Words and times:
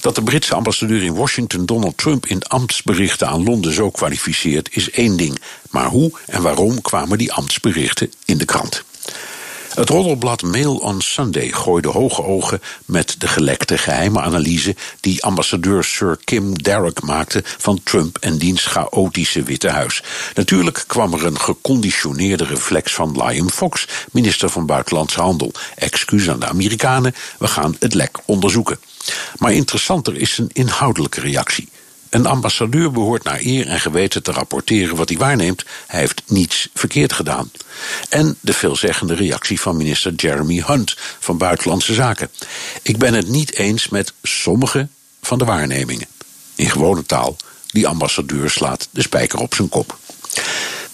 Dat 0.00 0.14
de 0.14 0.22
Britse 0.22 0.54
ambassadeur 0.54 1.02
in 1.02 1.14
Washington 1.14 1.66
Donald 1.66 1.96
Trump 1.96 2.26
in 2.26 2.42
ambtsberichten 2.42 3.28
aan 3.28 3.44
Londen 3.44 3.72
zo 3.72 3.90
kwalificeert 3.90 4.68
is 4.76 4.90
één 4.90 5.16
ding. 5.16 5.40
Maar 5.70 5.86
hoe 5.86 6.12
en 6.26 6.42
waarom 6.42 6.80
kwamen 6.80 7.18
die 7.18 7.32
ambtsberichten 7.32 8.12
in 8.24 8.38
de 8.38 8.44
krant? 8.44 8.84
Het 9.74 9.88
roddelblad 9.88 10.42
Mail 10.42 10.76
on 10.76 11.00
Sunday 11.00 11.48
gooide 11.48 11.88
hoge 11.88 12.22
ogen 12.22 12.60
met 12.84 13.14
de 13.18 13.28
gelekte 13.28 13.78
geheime 13.78 14.20
analyse 14.20 14.76
die 15.00 15.24
ambassadeur 15.24 15.84
Sir 15.84 16.18
Kim 16.24 16.62
Darroch 16.62 17.02
maakte 17.02 17.42
van 17.44 17.80
Trump 17.82 18.18
en 18.18 18.38
diens 18.38 18.66
chaotische 18.66 19.42
Witte 19.42 19.68
Huis. 19.68 20.02
Natuurlijk 20.34 20.84
kwam 20.86 21.12
er 21.12 21.24
een 21.24 21.40
geconditioneerde 21.40 22.44
reflex 22.44 22.94
van 22.94 23.22
Liam 23.24 23.50
Fox, 23.50 23.86
minister 24.10 24.48
van 24.48 24.66
Buitenlandse 24.66 25.20
Handel. 25.20 25.52
Excuus 25.76 26.30
aan 26.30 26.40
de 26.40 26.46
Amerikanen, 26.46 27.14
we 27.38 27.46
gaan 27.46 27.76
het 27.78 27.94
lek 27.94 28.18
onderzoeken. 28.24 28.78
Maar 29.38 29.52
interessanter 29.52 30.16
is 30.16 30.34
zijn 30.34 30.48
inhoudelijke 30.52 31.20
reactie. 31.20 31.68
Een 32.08 32.26
ambassadeur 32.26 32.90
behoort 32.90 33.24
naar 33.24 33.40
eer 33.40 33.66
en 33.66 33.80
geweten 33.80 34.22
te 34.22 34.32
rapporteren 34.32 34.96
wat 34.96 35.08
hij 35.08 35.18
waarneemt. 35.18 35.64
Hij 35.86 36.00
heeft 36.00 36.22
niets 36.26 36.68
verkeerd 36.74 37.12
gedaan. 37.12 37.50
En 38.08 38.36
de 38.40 38.52
veelzeggende 38.52 39.14
reactie 39.14 39.60
van 39.60 39.76
minister 39.76 40.14
Jeremy 40.14 40.62
Hunt 40.66 40.96
van 41.18 41.38
Buitenlandse 41.38 41.94
Zaken. 41.94 42.30
Ik 42.82 42.98
ben 42.98 43.14
het 43.14 43.28
niet 43.28 43.54
eens 43.54 43.88
met 43.88 44.12
sommige 44.22 44.88
van 45.22 45.38
de 45.38 45.44
waarnemingen. 45.44 46.06
In 46.54 46.70
gewone 46.70 47.06
taal, 47.06 47.36
die 47.66 47.88
ambassadeur 47.88 48.50
slaat 48.50 48.88
de 48.90 49.02
spijker 49.02 49.38
op 49.38 49.54
zijn 49.54 49.68
kop. 49.68 49.98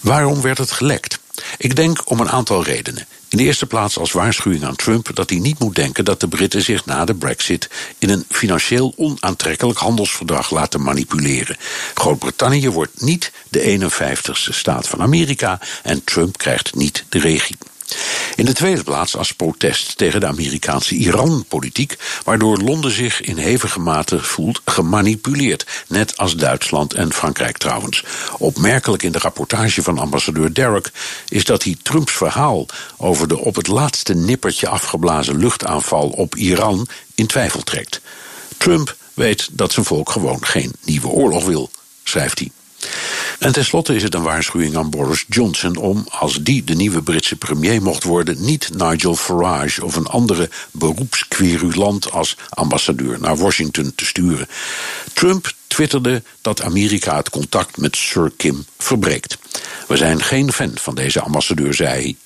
Waarom 0.00 0.40
werd 0.40 0.58
het 0.58 0.70
gelekt? 0.70 1.18
Ik 1.58 1.76
denk 1.76 2.10
om 2.10 2.20
een 2.20 2.30
aantal 2.30 2.64
redenen. 2.64 3.06
In 3.28 3.38
de 3.38 3.44
eerste 3.44 3.66
plaats 3.66 3.98
als 3.98 4.12
waarschuwing 4.12 4.64
aan 4.64 4.76
Trump 4.76 5.10
dat 5.14 5.30
hij 5.30 5.38
niet 5.38 5.58
moet 5.58 5.74
denken 5.74 6.04
dat 6.04 6.20
de 6.20 6.28
Britten 6.28 6.62
zich 6.62 6.84
na 6.84 7.04
de 7.04 7.14
Brexit 7.14 7.68
in 7.98 8.10
een 8.10 8.24
financieel 8.28 8.92
onaantrekkelijk 8.96 9.78
handelsverdrag 9.78 10.50
laten 10.50 10.82
manipuleren. 10.82 11.56
Groot-Brittannië 11.94 12.70
wordt 12.70 13.00
niet 13.00 13.32
de 13.48 13.78
51ste 13.78 14.54
staat 14.54 14.88
van 14.88 15.00
Amerika 15.00 15.60
en 15.82 16.04
Trump 16.04 16.38
krijgt 16.38 16.74
niet 16.74 17.04
de 17.08 17.18
regie. 17.18 17.56
In 18.36 18.44
de 18.44 18.52
tweede 18.52 18.82
plaats 18.82 19.16
als 19.16 19.32
protest 19.32 19.96
tegen 19.96 20.20
de 20.20 20.26
Amerikaanse 20.26 20.94
Iran-politiek, 20.94 21.96
waardoor 22.24 22.58
Londen 22.58 22.90
zich 22.90 23.20
in 23.20 23.36
hevige 23.36 23.80
mate 23.80 24.22
voelt 24.22 24.60
gemanipuleerd, 24.64 25.66
net 25.88 26.16
als 26.16 26.36
Duitsland 26.36 26.94
en 26.94 27.12
Frankrijk 27.12 27.58
trouwens. 27.58 28.04
Opmerkelijk 28.38 29.02
in 29.02 29.12
de 29.12 29.18
rapportage 29.18 29.82
van 29.82 29.98
ambassadeur 29.98 30.54
Derrick 30.54 30.90
is 31.28 31.44
dat 31.44 31.62
hij 31.62 31.76
Trumps 31.82 32.12
verhaal 32.12 32.66
over 32.96 33.28
de 33.28 33.38
op 33.38 33.56
het 33.56 33.66
laatste 33.66 34.14
nippertje 34.14 34.68
afgeblazen 34.68 35.38
luchtaanval 35.38 36.08
op 36.08 36.36
Iran 36.36 36.88
in 37.14 37.26
twijfel 37.26 37.62
trekt. 37.62 38.00
Trump 38.56 38.96
weet 39.14 39.48
dat 39.52 39.72
zijn 39.72 39.86
volk 39.86 40.10
gewoon 40.10 40.44
geen 40.44 40.72
nieuwe 40.84 41.08
oorlog 41.08 41.44
wil, 41.44 41.70
schrijft 42.04 42.38
hij. 42.38 42.50
En 43.38 43.52
tenslotte 43.52 43.94
is 43.94 44.02
het 44.02 44.14
een 44.14 44.22
waarschuwing 44.22 44.76
aan 44.76 44.90
Boris 44.90 45.24
Johnson 45.28 45.76
om, 45.76 46.06
als 46.08 46.42
die 46.42 46.64
de 46.64 46.74
nieuwe 46.74 47.02
Britse 47.02 47.36
premier 47.36 47.82
mocht 47.82 48.04
worden, 48.04 48.44
niet 48.44 48.70
Nigel 48.76 49.16
Farage 49.16 49.84
of 49.84 49.96
een 49.96 50.06
andere 50.06 50.50
beroepsquerulant 50.70 52.10
als 52.10 52.36
ambassadeur 52.48 53.20
naar 53.20 53.36
Washington 53.36 53.92
te 53.94 54.04
sturen. 54.04 54.48
Trump 55.12 55.52
twitterde 55.66 56.22
dat 56.40 56.62
Amerika 56.62 57.16
het 57.16 57.30
contact 57.30 57.76
met 57.76 57.96
Sir 57.96 58.32
Kim 58.36 58.64
verbreekt. 58.78 59.38
We 59.88 59.96
zijn 59.96 60.22
geen 60.22 60.52
fan 60.52 60.72
van 60.74 60.94
deze 60.94 61.20
ambassadeur, 61.20 61.74
zei 61.74 61.88
hij. 61.88 62.16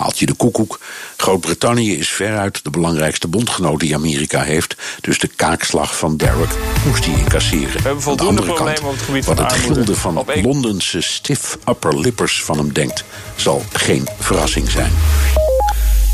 Haalt 0.00 0.18
je 0.18 0.26
de 0.26 0.34
koekoek. 0.34 0.80
Groot-Brittannië 1.16 1.98
is 1.98 2.08
veruit 2.08 2.64
de 2.64 2.70
belangrijkste 2.70 3.28
bondgenoot 3.28 3.80
die 3.80 3.94
Amerika 3.94 4.42
heeft. 4.42 4.76
Dus 5.00 5.18
de 5.18 5.28
kaakslag 5.28 5.98
van 5.98 6.16
Derrick 6.16 6.50
moest 6.86 7.04
hij 7.04 7.14
incasseren. 7.18 7.72
We 7.72 7.82
hebben 7.82 8.02
voldoende 8.02 8.42
problemen 8.42 8.84
op 8.84 8.92
het 8.92 9.02
gebied 9.02 9.24
van 9.24 9.36
Wat 9.36 9.44
het 9.44 9.52
armoede. 9.52 9.74
gilde 9.74 10.00
van 10.00 10.16
Op 10.16 10.34
Londense 10.42 11.00
stiff 11.00 11.58
upper 11.68 12.00
lippers 12.00 12.42
van 12.42 12.58
hem 12.58 12.72
denkt, 12.72 13.04
zal 13.36 13.62
geen 13.72 14.08
verrassing 14.18 14.70
zijn. 14.70 14.92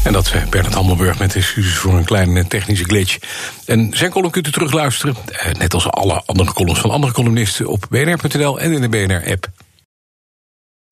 En 0.04 0.12
dat 0.12 0.30
eh, 0.30 0.46
Bernard 0.46 0.74
Hammelburg 0.74 1.18
met 1.18 1.34
excuses 1.34 1.76
voor 1.76 1.92
een 1.92 2.04
kleine 2.04 2.46
technische 2.46 2.84
glitch. 2.84 3.18
En 3.64 3.90
zijn 3.94 4.10
column 4.10 4.30
kunt 4.30 4.46
u 4.46 4.50
terugluisteren, 4.50 5.16
eh, 5.26 5.52
net 5.52 5.74
als 5.74 5.90
alle 5.90 6.22
andere 6.26 6.52
columns 6.52 6.80
van 6.80 6.90
andere 6.90 7.12
columnisten... 7.12 7.66
op 7.66 7.86
bnr.nl 7.90 8.60
en 8.60 8.72
in 8.72 8.80
de 8.80 8.88
BNR-app. 8.88 9.48